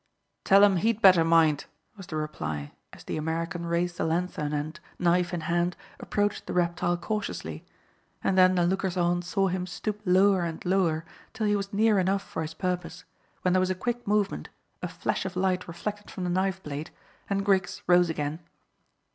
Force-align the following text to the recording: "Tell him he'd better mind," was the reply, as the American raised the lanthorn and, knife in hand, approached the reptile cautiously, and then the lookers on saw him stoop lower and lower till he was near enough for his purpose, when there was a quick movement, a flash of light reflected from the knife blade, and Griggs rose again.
"Tell 0.43 0.63
him 0.63 0.77
he'd 0.77 0.99
better 0.99 1.23
mind," 1.23 1.65
was 1.95 2.07
the 2.07 2.15
reply, 2.15 2.71
as 2.91 3.03
the 3.03 3.17
American 3.17 3.67
raised 3.67 3.97
the 3.97 4.03
lanthorn 4.03 4.51
and, 4.51 4.79
knife 4.97 5.31
in 5.31 5.41
hand, 5.41 5.77
approached 5.99 6.47
the 6.47 6.53
reptile 6.53 6.97
cautiously, 6.97 7.67
and 8.23 8.35
then 8.35 8.55
the 8.55 8.65
lookers 8.65 8.97
on 8.97 9.21
saw 9.21 9.47
him 9.47 9.67
stoop 9.67 10.01
lower 10.03 10.41
and 10.41 10.65
lower 10.65 11.05
till 11.33 11.45
he 11.45 11.55
was 11.55 11.71
near 11.71 11.99
enough 11.99 12.23
for 12.27 12.41
his 12.41 12.55
purpose, 12.55 13.03
when 13.43 13.53
there 13.53 13.59
was 13.59 13.69
a 13.69 13.75
quick 13.75 14.07
movement, 14.07 14.49
a 14.81 14.87
flash 14.87 15.23
of 15.23 15.35
light 15.35 15.67
reflected 15.67 16.09
from 16.09 16.23
the 16.23 16.31
knife 16.31 16.63
blade, 16.63 16.89
and 17.29 17.45
Griggs 17.45 17.83
rose 17.85 18.09
again. 18.09 18.39